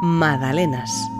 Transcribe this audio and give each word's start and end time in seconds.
Madalenas. 0.00 1.10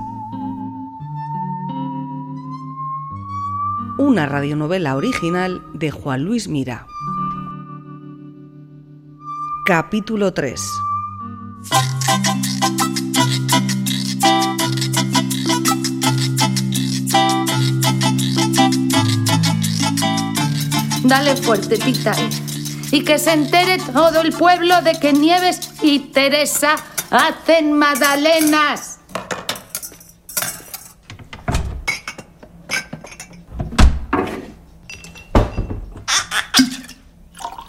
Una 3.99 4.27
radionovela 4.27 4.95
original 4.95 5.67
de 5.75 5.91
Juan 5.91 6.23
Luis 6.23 6.47
Mira. 6.47 6.87
Capítulo 9.67 10.33
3. 10.33 10.61
Dale 21.03 21.35
fuerte, 21.37 21.79
tita. 21.79 22.15
Y 22.93 23.03
que 23.03 23.19
se 23.19 23.33
entere 23.33 23.79
todo 23.93 24.21
el 24.21 24.33
pueblo 24.33 24.81
de 24.83 24.93
que 25.01 25.13
Nieves 25.13 25.73
y 25.83 25.99
Teresa 25.99 26.77
hacen 27.11 27.73
magdalenas. 27.73 28.99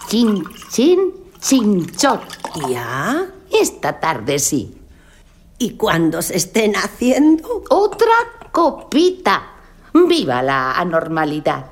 Chin, 0.09 0.43
chin, 0.71 1.13
chinchón. 1.39 2.21
¿Ya? 2.67 3.27
Esta 3.51 3.99
tarde 3.99 4.39
sí. 4.39 4.75
¿Y 5.59 5.71
cuando 5.71 6.21
se 6.21 6.37
estén 6.37 6.75
haciendo? 6.75 7.63
Otra 7.69 8.07
copita. 8.51 9.53
Viva 9.93 10.41
la 10.41 10.73
anormalidad. 10.73 11.65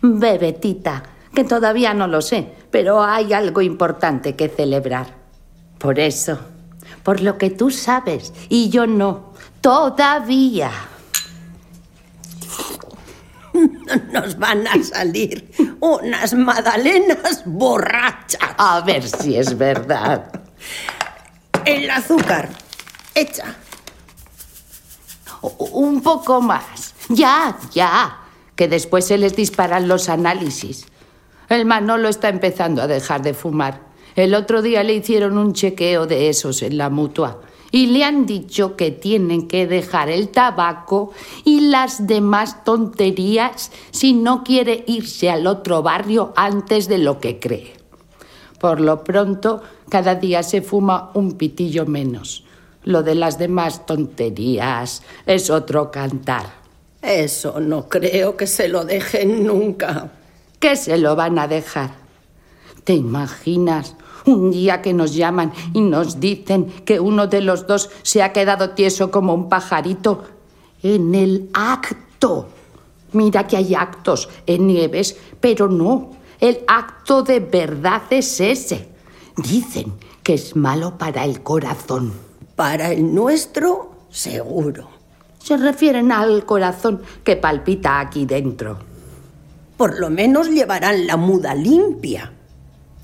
Bebetita, 0.00 1.02
que 1.34 1.44
todavía 1.44 1.92
no 1.92 2.06
lo 2.06 2.22
sé, 2.22 2.54
pero 2.70 3.02
hay 3.02 3.32
algo 3.32 3.60
importante 3.60 4.36
que 4.36 4.48
celebrar. 4.48 5.14
Por 5.78 5.98
eso, 5.98 6.38
por 7.06 7.20
lo 7.20 7.38
que 7.38 7.50
tú 7.50 7.70
sabes 7.70 8.32
y 8.48 8.68
yo 8.68 8.88
no, 8.88 9.32
todavía. 9.60 10.72
Nos 14.12 14.36
van 14.36 14.66
a 14.66 14.82
salir 14.82 15.52
unas 15.78 16.34
magdalenas 16.34 17.44
borrachas. 17.46 18.50
A 18.58 18.80
ver 18.80 19.06
si 19.06 19.36
es 19.36 19.56
verdad. 19.56 20.32
El 21.64 21.88
azúcar, 21.90 22.48
hecha. 23.14 23.54
Un 25.58 26.02
poco 26.02 26.40
más. 26.40 26.92
Ya, 27.08 27.56
ya. 27.72 28.18
Que 28.56 28.66
después 28.66 29.06
se 29.06 29.16
les 29.16 29.36
disparan 29.36 29.86
los 29.86 30.08
análisis. 30.08 30.86
El 31.48 31.66
Manolo 31.66 32.08
está 32.08 32.30
empezando 32.30 32.82
a 32.82 32.88
dejar 32.88 33.22
de 33.22 33.32
fumar. 33.32 33.85
El 34.16 34.34
otro 34.34 34.62
día 34.62 34.82
le 34.82 34.94
hicieron 34.94 35.36
un 35.36 35.52
chequeo 35.52 36.06
de 36.06 36.30
esos 36.30 36.62
en 36.62 36.78
la 36.78 36.88
mutua. 36.88 37.42
Y 37.70 37.88
le 37.88 38.04
han 38.04 38.24
dicho 38.24 38.74
que 38.74 38.90
tienen 38.90 39.46
que 39.46 39.66
dejar 39.66 40.08
el 40.08 40.30
tabaco 40.30 41.12
y 41.44 41.68
las 41.68 42.06
demás 42.06 42.64
tonterías 42.64 43.70
si 43.90 44.14
no 44.14 44.42
quiere 44.42 44.84
irse 44.86 45.28
al 45.28 45.46
otro 45.46 45.82
barrio 45.82 46.32
antes 46.36 46.88
de 46.88 46.96
lo 46.96 47.20
que 47.20 47.38
cree. 47.38 47.74
Por 48.58 48.80
lo 48.80 49.04
pronto, 49.04 49.62
cada 49.90 50.14
día 50.14 50.42
se 50.42 50.62
fuma 50.62 51.10
un 51.12 51.32
pitillo 51.32 51.84
menos. 51.84 52.44
Lo 52.84 53.02
de 53.02 53.16
las 53.16 53.36
demás 53.36 53.84
tonterías 53.84 55.02
es 55.26 55.50
otro 55.50 55.90
cantar. 55.90 56.46
Eso 57.02 57.60
no 57.60 57.88
creo 57.88 58.36
que 58.36 58.46
se 58.46 58.68
lo 58.68 58.86
dejen 58.86 59.44
nunca. 59.44 60.10
¿Qué 60.58 60.76
se 60.76 60.96
lo 60.96 61.14
van 61.16 61.38
a 61.38 61.46
dejar? 61.46 62.05
¿Te 62.86 62.94
imaginas 62.94 63.96
un 64.26 64.52
día 64.52 64.80
que 64.80 64.92
nos 64.92 65.12
llaman 65.12 65.52
y 65.72 65.80
nos 65.80 66.20
dicen 66.20 66.66
que 66.84 67.00
uno 67.00 67.26
de 67.26 67.40
los 67.40 67.66
dos 67.66 67.90
se 68.02 68.22
ha 68.22 68.32
quedado 68.32 68.70
tieso 68.70 69.10
como 69.10 69.34
un 69.34 69.48
pajarito 69.48 70.22
en 70.84 71.12
el 71.16 71.50
acto? 71.52 72.46
Mira 73.10 73.48
que 73.48 73.56
hay 73.56 73.74
actos 73.74 74.28
en 74.46 74.68
Nieves, 74.68 75.16
pero 75.40 75.66
no. 75.66 76.12
El 76.38 76.60
acto 76.68 77.24
de 77.24 77.40
verdad 77.40 78.02
es 78.10 78.40
ese. 78.40 78.88
Dicen 79.36 79.94
que 80.22 80.34
es 80.34 80.54
malo 80.54 80.96
para 80.96 81.24
el 81.24 81.42
corazón. 81.42 82.12
Para 82.54 82.92
el 82.92 83.12
nuestro, 83.12 83.96
seguro. 84.10 84.90
Se 85.42 85.56
refieren 85.56 86.12
al 86.12 86.46
corazón 86.46 87.02
que 87.24 87.34
palpita 87.34 87.98
aquí 87.98 88.26
dentro. 88.26 88.78
Por 89.76 89.98
lo 89.98 90.08
menos 90.08 90.48
llevarán 90.50 91.08
la 91.08 91.16
muda 91.16 91.52
limpia. 91.52 92.32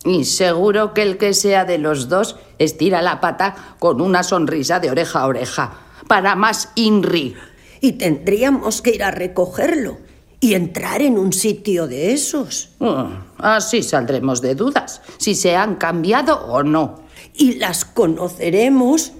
Y 0.04 0.24
seguro 0.24 0.94
que 0.94 1.02
el 1.02 1.16
que 1.16 1.32
sea 1.32 1.64
de 1.64 1.78
los 1.78 2.08
dos 2.08 2.36
estira 2.58 3.02
la 3.02 3.20
pata 3.20 3.76
con 3.78 4.00
una 4.00 4.22
sonrisa 4.22 4.80
de 4.80 4.90
oreja 4.90 5.20
a 5.20 5.26
oreja. 5.26 5.72
Para 6.08 6.34
más 6.34 6.70
INRI. 6.74 7.36
Y 7.80 7.92
tendríamos 7.92 8.82
que 8.82 8.94
ir 8.94 9.04
a 9.04 9.10
recogerlo 9.10 9.98
y 10.42 10.54
entrar 10.54 11.02
en 11.02 11.18
un 11.18 11.32
sitio 11.32 11.86
de 11.86 12.12
esos. 12.12 12.70
Mm, 12.80 13.38
Así 13.38 13.84
saldremos 13.84 14.40
de 14.40 14.56
dudas, 14.56 15.00
si 15.18 15.36
se 15.36 15.54
han 15.54 15.76
cambiado 15.76 16.46
o 16.46 16.64
no. 16.64 17.04
Y 17.32 17.54
las 17.54 17.84
conoceremos. 17.84 19.12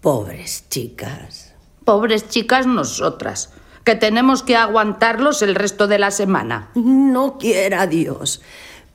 Pobres 0.00 0.64
chicas. 0.68 1.54
Pobres 1.84 2.28
chicas 2.28 2.66
nosotras, 2.66 3.50
que 3.84 3.94
tenemos 3.94 4.42
que 4.42 4.56
aguantarlos 4.56 5.42
el 5.42 5.54
resto 5.54 5.86
de 5.86 6.00
la 6.00 6.10
semana. 6.10 6.70
No 6.74 7.38
quiera 7.38 7.86
Dios. 7.86 8.42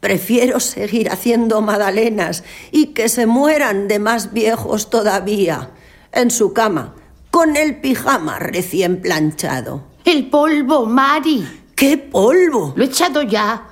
Prefiero 0.03 0.59
seguir 0.59 1.09
haciendo 1.09 1.61
magdalenas 1.61 2.43
y 2.71 2.87
que 2.87 3.07
se 3.07 3.25
mueran 3.25 3.87
de 3.87 3.99
más 3.99 4.33
viejos 4.33 4.89
todavía, 4.89 5.69
en 6.11 6.29
su 6.29 6.51
cama, 6.51 6.93
con 7.31 7.55
el 7.55 7.79
pijama 7.79 8.37
recién 8.37 8.99
planchado. 8.99 9.85
El 10.03 10.29
polvo, 10.29 10.85
Mari. 10.87 11.69
¡Qué 11.73 11.97
polvo! 11.97 12.73
Lo 12.75 12.83
he 12.83 12.87
echado 12.87 13.21
ya. 13.21 13.65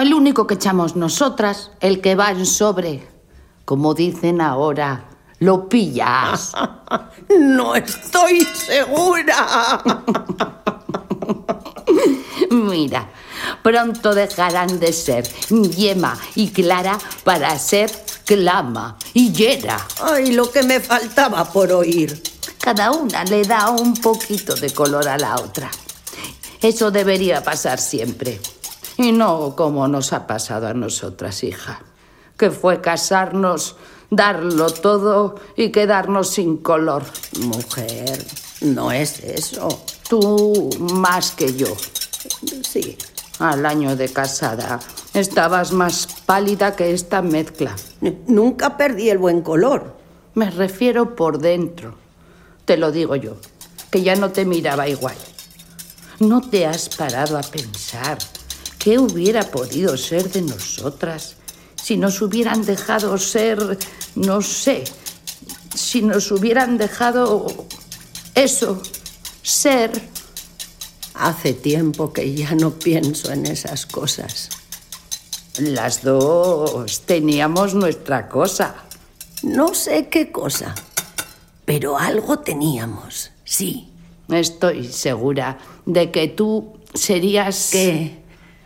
El 0.00 0.12
único 0.12 0.44
que 0.44 0.54
echamos 0.54 0.96
nosotras, 0.96 1.70
el 1.78 2.00
que 2.00 2.16
va 2.16 2.32
en 2.32 2.46
sobre. 2.46 3.06
Como 3.64 3.94
dicen 3.94 4.40
ahora, 4.40 5.04
lo 5.38 5.68
pillas. 5.68 6.52
No 7.28 7.76
estoy 7.76 8.40
segura. 8.40 9.80
Mira, 12.50 13.08
pronto 13.62 14.12
dejarán 14.12 14.80
de 14.80 14.92
ser 14.92 15.24
Yema 15.48 16.18
y 16.34 16.50
Clara 16.50 16.98
para 17.22 17.56
ser 17.58 17.90
Clama 18.24 18.96
y 19.14 19.30
Yera. 19.32 19.78
Ay, 20.02 20.32
lo 20.32 20.50
que 20.50 20.64
me 20.64 20.80
faltaba 20.80 21.44
por 21.44 21.70
oír. 21.70 22.20
Cada 22.60 22.90
una 22.90 23.24
le 23.24 23.44
da 23.44 23.70
un 23.70 23.94
poquito 23.94 24.54
de 24.56 24.70
color 24.70 25.08
a 25.08 25.16
la 25.16 25.36
otra. 25.36 25.70
Eso 26.60 26.90
debería 26.90 27.42
pasar 27.42 27.78
siempre. 27.78 28.40
Y 28.96 29.12
no 29.12 29.54
como 29.56 29.86
nos 29.86 30.12
ha 30.12 30.26
pasado 30.26 30.66
a 30.66 30.74
nosotras, 30.74 31.44
hija. 31.44 31.80
Que 32.36 32.50
fue 32.50 32.80
casarnos, 32.80 33.76
darlo 34.10 34.70
todo 34.70 35.36
y 35.56 35.70
quedarnos 35.70 36.30
sin 36.30 36.56
color. 36.56 37.04
Mujer, 37.38 38.26
no 38.60 38.90
es 38.90 39.20
eso. 39.20 39.84
Tú 40.08 40.68
más 40.80 41.30
que 41.30 41.54
yo. 41.54 41.68
Sí, 42.62 42.96
Al 43.38 43.64
año 43.64 43.96
de 43.96 44.08
casada 44.08 44.78
estabas 45.14 45.72
más 45.72 46.06
pálida 46.26 46.76
que 46.76 46.92
esta 46.92 47.22
mezcla. 47.22 47.74
nunca 48.26 48.76
perdí 48.76 49.08
el 49.10 49.18
buen 49.18 49.40
color. 49.42 49.96
Me 50.34 50.50
refiero 50.50 51.16
por 51.16 51.38
dentro. 51.38 51.94
Te 52.64 52.76
lo 52.76 52.92
digo 52.92 53.16
yo, 53.16 53.36
que 53.90 54.02
ya 54.02 54.16
no 54.16 54.30
te 54.30 54.44
miraba 54.44 54.88
igual. 54.88 55.16
¿No 56.20 56.42
te 56.42 56.66
has 56.66 56.88
parado 56.90 57.38
a 57.38 57.42
pensar 57.42 58.18
qué 58.78 58.98
hubiera 58.98 59.42
podido 59.50 59.96
ser 59.96 60.30
de 60.30 60.42
nosotras 60.42 61.36
si 61.82 61.96
nos 61.96 62.20
hubieran 62.20 62.64
dejado 62.64 63.16
ser, 63.16 63.78
no 64.14 64.42
sé, 64.42 64.84
si 65.74 66.02
nos 66.02 66.30
hubieran 66.30 66.76
dejado 66.76 67.46
eso, 68.34 68.82
ser? 69.42 69.90
Hace 71.22 71.52
tiempo 71.52 72.14
que 72.14 72.34
ya 72.34 72.54
no 72.54 72.70
pienso 72.70 73.30
en 73.30 73.44
esas 73.44 73.84
cosas. 73.84 74.48
Las 75.58 76.02
dos 76.02 77.02
teníamos 77.02 77.74
nuestra 77.74 78.26
cosa. 78.26 78.74
No 79.42 79.74
sé 79.74 80.08
qué 80.08 80.32
cosa, 80.32 80.74
pero 81.66 81.98
algo 81.98 82.38
teníamos, 82.38 83.32
sí. 83.44 83.90
Estoy 84.30 84.86
segura 84.86 85.58
de 85.84 86.10
que 86.10 86.28
tú 86.28 86.78
serías... 86.94 87.68
¿Qué? 87.70 88.22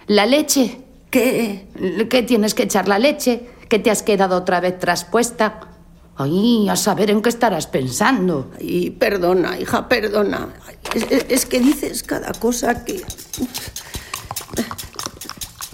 La 0.07 0.25
leche. 0.25 0.79
¿Qué? 1.11 1.67
¿Qué 2.09 2.23
tienes 2.23 2.55
que 2.55 2.63
echar 2.63 2.87
la 2.87 3.01
leche? 3.01 3.49
¿Que 3.69 3.81
te 3.81 3.91
has 3.91 4.05
quedado 4.05 4.37
otra 4.37 4.61
vez 4.61 4.79
traspuesta? 4.79 5.74
Ay, 6.17 6.69
a 6.69 6.77
saber 6.77 7.11
en 7.11 7.21
qué 7.23 7.29
estarás 7.29 7.67
pensando. 7.67 8.51
Y 8.61 8.91
perdona, 8.91 9.59
hija, 9.59 9.89
perdona. 9.89 10.49
Es, 10.95 11.03
es- 11.11 11.27
es 11.29 11.47
que 11.47 11.61
dices 11.61 12.03
cada 12.03 12.33
cosa 12.33 12.85
que... 12.85 13.03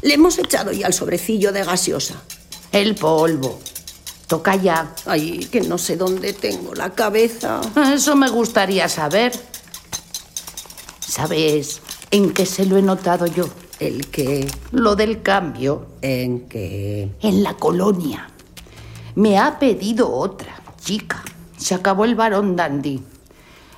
Le 0.02 0.14
hemos 0.14 0.38
echado 0.38 0.72
ya 0.72 0.86
el 0.86 0.94
sobrecillo 0.94 1.52
de 1.52 1.62
gaseosa. 1.64 2.14
El 2.72 2.94
polvo. 2.94 3.60
Toca 4.28 4.56
ya. 4.56 4.94
Ay, 5.06 5.40
que 5.52 5.60
no 5.60 5.76
sé 5.76 5.96
dónde 5.96 6.32
tengo 6.32 6.74
la 6.74 6.90
cabeza. 6.90 7.60
Eso 7.92 8.16
me 8.16 8.30
gustaría 8.30 8.88
saber. 8.88 9.32
¿Sabes 11.00 11.82
en 12.10 12.32
qué 12.32 12.46
se 12.46 12.64
lo 12.64 12.76
he 12.78 12.82
notado 12.82 13.26
yo? 13.26 13.46
¿El 13.78 14.06
qué? 14.08 14.46
Lo 14.72 14.96
del 14.96 15.20
cambio. 15.22 15.86
¿En 16.00 16.48
qué? 16.48 17.10
En 17.20 17.42
la 17.42 17.54
colonia. 17.56 18.30
Me 19.14 19.38
ha 19.38 19.58
pedido 19.58 20.12
otra, 20.12 20.54
chica. 20.82 21.22
Se 21.56 21.74
acabó 21.74 22.04
el 22.04 22.14
varón 22.14 22.56
dandy. 22.56 23.02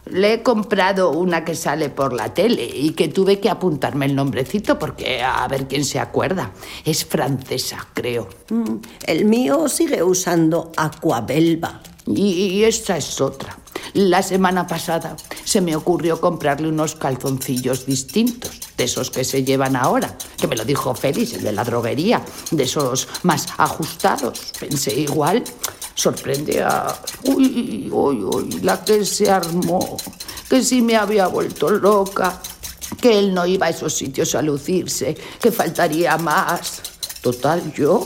Le 0.06 0.34
he 0.34 0.42
comprado 0.42 1.10
una 1.10 1.44
que 1.44 1.54
sale 1.54 1.88
por 1.88 2.12
la 2.12 2.34
tele 2.34 2.64
y 2.64 2.90
que 2.90 3.08
tuve 3.08 3.38
que 3.38 3.48
apuntarme 3.48 4.06
el 4.06 4.16
nombrecito 4.16 4.78
porque 4.78 5.22
a 5.22 5.46
ver 5.46 5.68
quién 5.68 5.84
se 5.84 6.00
acuerda. 6.00 6.50
Es 6.84 7.04
francesa, 7.04 7.86
creo. 7.94 8.28
Mm, 8.50 8.76
El 9.06 9.24
mío 9.26 9.68
sigue 9.68 10.02
usando 10.02 10.72
Aquabelva. 10.76 11.80
Y 12.06 12.64
esta 12.64 12.96
es 12.96 13.20
otra. 13.20 13.56
La 13.94 14.22
semana 14.22 14.66
pasada 14.66 15.16
se 15.44 15.60
me 15.60 15.76
ocurrió 15.76 16.20
comprarle 16.20 16.68
unos 16.68 16.94
calzoncillos 16.94 17.84
distintos, 17.84 18.60
de 18.82 18.86
esos 18.86 19.12
que 19.12 19.22
se 19.22 19.44
llevan 19.44 19.76
ahora, 19.76 20.18
que 20.36 20.48
me 20.48 20.56
lo 20.56 20.64
dijo 20.64 20.92
Félix, 20.92 21.34
el 21.34 21.44
de 21.44 21.52
la 21.52 21.62
droguería, 21.62 22.20
de 22.50 22.64
esos 22.64 23.06
más 23.22 23.46
ajustados. 23.56 24.40
Pensé 24.58 24.92
igual, 24.98 25.44
sorprende 25.94 26.60
a... 26.64 26.92
Uy, 27.22 27.88
uy, 27.92 28.24
uy, 28.24 28.60
la 28.60 28.82
que 28.84 29.04
se 29.04 29.30
armó, 29.30 29.96
que 30.50 30.64
sí 30.64 30.82
me 30.82 30.96
había 30.96 31.28
vuelto 31.28 31.70
loca, 31.70 32.42
que 33.00 33.20
él 33.20 33.32
no 33.32 33.46
iba 33.46 33.66
a 33.66 33.70
esos 33.70 33.94
sitios 33.94 34.34
a 34.34 34.42
lucirse, 34.42 35.16
que 35.40 35.52
faltaría 35.52 36.18
más. 36.18 36.82
Total, 37.20 37.72
yo, 37.72 38.02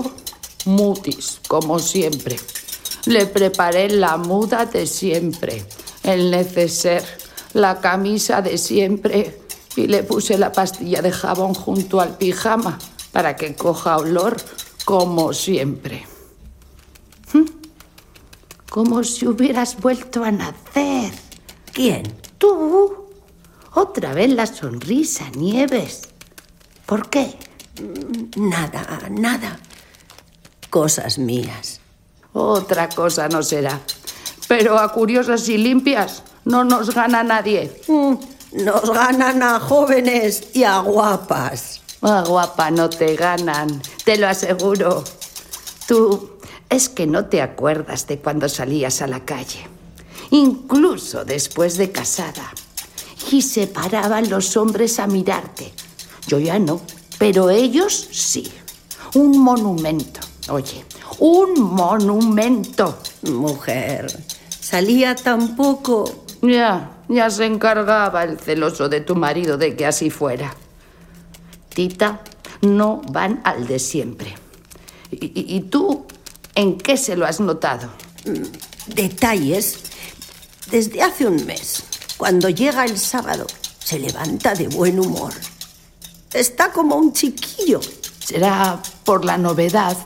mutis, 0.67 1.41
como 1.49 1.79
siempre. 1.79 2.39
Le 3.07 3.25
preparé 3.25 3.89
la 3.89 4.19
muda 4.19 4.67
de 4.67 4.87
siempre, 4.87 5.65
el 6.03 6.31
neceser, 6.31 7.03
la 7.55 7.81
camisa 7.81 8.43
de 8.43 8.59
siempre 8.59 9.46
y 9.77 9.87
le 9.87 10.03
puse 10.03 10.39
la 10.39 10.53
pastilla 10.53 11.03
de 11.03 11.13
jabón 11.13 11.55
junto 11.55 12.01
al 12.01 12.17
pijama 12.17 12.79
para 13.13 13.37
que 13.37 13.55
coja 13.55 13.99
olor 13.99 14.37
como 14.85 15.33
siempre. 15.33 16.07
¿Mm? 17.33 17.45
Como 18.71 19.05
si 19.05 19.27
hubieras 19.27 19.81
vuelto 19.81 20.25
a 20.25 20.31
nacer. 20.31 21.13
¿Quién? 21.73 22.03
Tú. 22.39 23.07
Otra 23.75 24.15
vez 24.15 24.31
la 24.33 24.47
sonrisa, 24.47 25.29
Nieves. 25.37 26.09
¿Por 26.87 27.11
qué? 27.11 27.37
Nada, 28.37 29.09
nada. 29.11 29.59
Cosas 30.71 31.19
mías. 31.19 31.81
Otra 32.33 32.89
cosa 32.89 33.29
no 33.29 33.43
será. 33.43 33.81
Pero 34.49 34.79
a 34.79 34.93
curiosas 34.93 35.49
y 35.49 35.59
limpias 35.59 36.23
no 36.45 36.65
nos 36.65 36.95
gana 36.95 37.23
nadie. 37.23 37.83
Mm, 37.89 38.15
Nos 38.57 38.91
ganan 38.91 39.43
a 39.43 39.61
jóvenes 39.61 40.49
y 40.55 40.65
a 40.65 40.79
guapas. 40.79 41.83
Ah, 42.01 42.25
guapa, 42.27 42.71
no 42.71 42.89
te 42.89 43.15
ganan, 43.15 43.83
te 44.03 44.17
lo 44.17 44.29
aseguro. 44.29 45.05
Tú 45.87 46.31
es 46.71 46.89
que 46.89 47.07
no 47.07 47.27
te 47.27 47.43
acuerdas 47.43 48.07
de 48.07 48.19
cuando 48.19 48.49
salías 48.49 49.03
a 49.03 49.09
la 49.09 49.27
calle, 49.27 49.69
incluso 50.31 51.27
después 51.27 51.77
de 51.77 51.93
casada, 51.93 52.51
y 53.31 53.43
se 53.43 53.67
paraban 53.67 54.31
los 54.31 54.57
hombres 54.57 55.01
a 55.01 55.07
mirarte. 55.07 55.75
Yo 56.27 56.39
ya 56.39 56.59
no, 56.59 56.81
pero 57.19 57.51
ellos 57.51 58.09
sí. 58.11 58.51
Un 59.15 59.39
monumento, 59.39 60.21
oye, 60.49 60.83
un 61.19 61.61
monumento. 61.61 62.99
Mujer, 63.23 64.07
salía 64.49 65.15
tan 65.15 65.57
poco. 65.57 66.26
Ya, 66.43 66.91
ya 67.09 67.31
se 67.31 67.45
encargaba 67.47 68.25
el 68.25 68.39
celoso 68.39 68.89
de 68.89 69.01
tu 69.01 69.15
marido 69.15 69.57
de 69.57 69.75
que 69.77 69.87
así 69.87 70.11
fuera. 70.11 70.55
Tita, 71.75 72.21
no 72.63 73.03
van 73.11 73.41
al 73.45 73.67
de 73.67 73.79
siempre. 73.79 74.35
¿Y, 75.11 75.27
y- 75.27 75.57
y 75.57 75.61
tú 75.63 76.07
en 76.55 76.79
qué 76.79 76.97
se 76.97 77.17
lo 77.17 77.27
has 77.27 77.41
notado? 77.41 77.89
Detalles. 78.87 79.79
Desde 80.71 81.01
hace 81.03 81.27
un 81.27 81.45
mes, 81.47 81.85
cuando 82.17 82.49
llega 82.49 82.85
el 82.85 82.99
sábado, 82.99 83.47
se 83.79 83.99
levanta 84.01 84.55
de 84.55 84.67
buen 84.69 84.99
humor. 84.99 85.33
Está 86.33 86.73
como 86.73 86.97
un 86.97 87.13
chiquillo. 87.13 87.81
¿Será 88.19 88.81
por 89.05 89.25
la 89.25 89.39
novedad? 89.39 89.97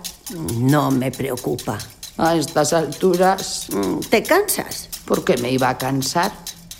No 0.58 0.90
me 0.90 1.10
preocupa. 1.10 1.78
A 2.18 2.36
estas 2.36 2.74
alturas, 2.74 3.66
Mm, 3.70 4.00
¿Te 4.00 4.22
cansas? 4.22 4.89
¿Por 5.10 5.24
qué 5.24 5.36
me 5.38 5.50
iba 5.50 5.68
a 5.68 5.76
cansar? 5.76 6.30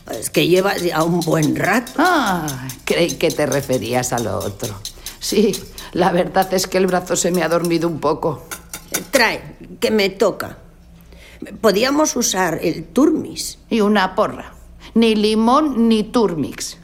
Es 0.09 0.31
que 0.31 0.47
llevas 0.47 0.85
ya 0.85 1.03
un 1.03 1.19
buen 1.19 1.57
rato. 1.57 1.95
Ah, 1.97 2.69
creí 2.85 3.15
que 3.15 3.29
te 3.33 3.45
referías 3.45 4.13
a 4.13 4.21
lo 4.21 4.39
otro. 4.39 4.73
Sí, 5.19 5.51
la 5.95 6.13
verdad 6.13 6.55
es 6.55 6.69
que 6.69 6.79
el 6.79 6.87
brazo 6.87 7.17
se 7.17 7.33
me 7.33 7.43
ha 7.43 7.49
dormido 7.49 7.89
un 7.89 7.99
poco. 7.99 8.45
Trae, 9.11 9.57
que 9.81 9.91
me 9.91 10.11
toca. 10.11 10.59
Podíamos 11.61 12.15
usar 12.15 12.61
el 12.63 12.85
turmis. 12.85 13.59
Y 13.69 13.81
una 13.81 14.15
porra. 14.15 14.55
Ni 14.95 15.17
limón 15.17 15.89
ni 15.89 16.05
turmix. 16.05 16.77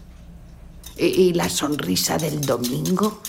¿Y, 0.97 1.07
y 1.07 1.33
la 1.35 1.49
sonrisa 1.49 2.19
del 2.19 2.41
domingo? 2.41 3.21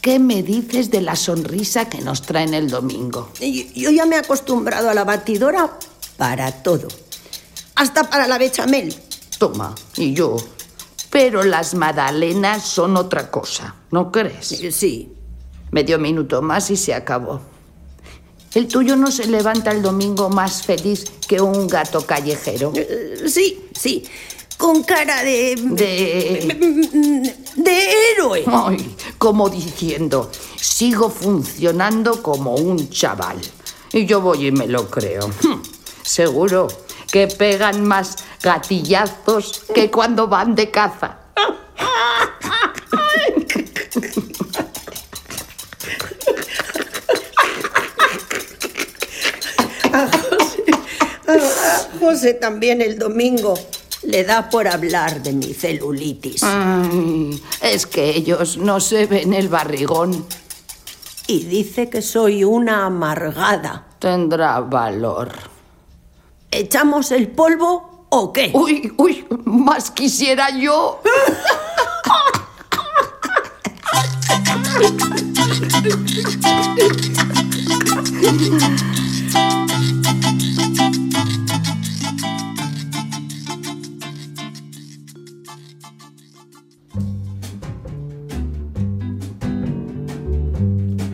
¿Qué 0.00 0.18
me 0.18 0.42
dices 0.42 0.90
de 0.90 1.02
la 1.02 1.16
sonrisa 1.16 1.86
que 1.86 2.00
nos 2.00 2.22
traen 2.22 2.54
el 2.54 2.70
domingo? 2.70 3.28
Yo 3.74 3.90
ya 3.90 4.06
me 4.06 4.16
he 4.16 4.20
acostumbrado 4.20 4.88
a 4.88 4.94
la 4.94 5.04
batidora 5.04 5.78
para 6.16 6.50
todo. 6.62 6.88
Hasta 7.78 8.10
para 8.10 8.26
la 8.26 8.38
bechamel. 8.38 8.92
Toma, 9.38 9.72
y 9.96 10.12
yo. 10.12 10.36
Pero 11.10 11.44
las 11.44 11.74
magdalenas 11.74 12.64
son 12.64 12.96
otra 12.96 13.30
cosa, 13.30 13.76
¿no 13.92 14.10
crees? 14.10 14.48
Sí. 14.72 15.12
Medio 15.70 15.98
minuto 15.98 16.42
más 16.42 16.70
y 16.70 16.76
se 16.76 16.92
acabó. 16.92 17.40
El 18.54 18.66
tuyo 18.66 18.96
no 18.96 19.12
se 19.12 19.28
levanta 19.28 19.70
el 19.70 19.80
domingo 19.80 20.28
más 20.28 20.62
feliz 20.62 21.04
que 21.28 21.40
un 21.40 21.68
gato 21.68 22.04
callejero. 22.04 22.72
Eh, 22.74 23.24
Sí, 23.28 23.68
sí. 23.78 24.04
Con 24.56 24.82
cara 24.82 25.22
de... 25.22 25.54
De... 25.70 27.38
de 27.54 27.90
héroe. 28.12 28.42
Ay, 28.48 28.96
como 29.18 29.48
diciendo, 29.48 30.32
sigo 30.56 31.10
funcionando 31.10 32.20
como 32.24 32.56
un 32.56 32.90
chaval. 32.90 33.38
Y 33.92 34.04
yo 34.04 34.20
voy 34.20 34.48
y 34.48 34.52
me 34.52 34.66
lo 34.66 34.90
creo. 34.90 35.30
Seguro 36.02 36.66
que 37.10 37.26
pegan 37.26 37.84
más 37.84 38.16
gatillazos 38.42 39.64
que 39.74 39.90
cuando 39.90 40.28
van 40.28 40.54
de 40.54 40.70
caza. 40.70 41.18
A 49.92 50.08
José 52.00 52.34
también 52.34 52.80
el 52.80 52.98
domingo 52.98 53.54
le 54.02 54.24
da 54.24 54.48
por 54.48 54.68
hablar 54.68 55.22
de 55.22 55.32
mi 55.32 55.52
celulitis. 55.52 56.42
Ay, 56.42 57.42
es 57.60 57.86
que 57.86 58.10
ellos 58.10 58.56
no 58.56 58.80
se 58.80 59.06
ven 59.06 59.34
el 59.34 59.48
barrigón. 59.48 60.26
Y 61.26 61.44
dice 61.44 61.90
que 61.90 62.00
soy 62.00 62.44
una 62.44 62.86
amargada. 62.86 63.84
Tendrá 63.98 64.60
valor. 64.60 65.57
¿Echamos 66.58 67.12
el 67.12 67.28
polvo 67.28 68.08
o 68.10 68.32
qué? 68.32 68.50
Uy, 68.52 68.92
uy, 68.96 69.24
más 69.44 69.92
quisiera 69.92 70.50
yo. 70.50 71.00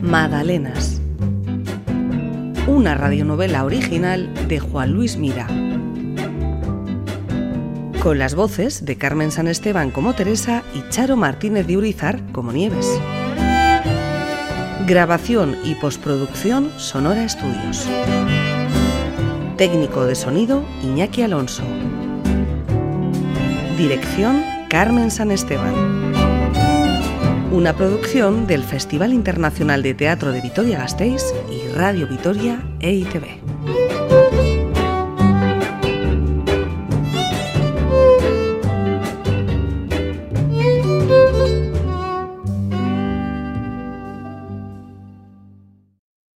Magdalenas. 0.00 0.93
Una 2.84 2.96
radionovela 2.96 3.64
original 3.64 4.30
de 4.46 4.60
Juan 4.60 4.92
Luis 4.92 5.16
Mira. 5.16 5.46
Con 8.02 8.18
las 8.18 8.34
voces 8.34 8.84
de 8.84 8.98
Carmen 8.98 9.30
San 9.30 9.48
Esteban 9.48 9.90
como 9.90 10.12
Teresa 10.12 10.62
y 10.74 10.86
Charo 10.90 11.16
Martínez 11.16 11.66
de 11.66 11.78
Urizar 11.78 12.20
como 12.32 12.52
Nieves. 12.52 12.86
Grabación 14.86 15.56
y 15.64 15.76
postproducción 15.76 16.70
Sonora 16.76 17.24
Estudios. 17.24 17.88
Técnico 19.56 20.04
de 20.04 20.14
sonido 20.14 20.62
Iñaki 20.82 21.22
Alonso. 21.22 21.62
Dirección 23.78 24.44
Carmen 24.68 25.10
San 25.10 25.30
Esteban. 25.30 25.93
Una 27.54 27.72
producción 27.76 28.48
del 28.48 28.64
Festival 28.64 29.12
Internacional 29.12 29.84
de 29.84 29.94
Teatro 29.94 30.32
de 30.32 30.40
Vitoria-Gasteiz 30.40 31.32
y 31.48 31.68
Radio 31.68 32.08
Vitoria. 32.08 32.60
Adiós. 32.82 34.03